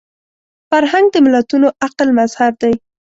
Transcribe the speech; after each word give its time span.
فرهنګ 0.69 1.05
د 1.11 1.15
ملتونو 1.25 1.67
عقل 1.85 2.07
مظهر 2.19 2.51
دی 2.61 2.73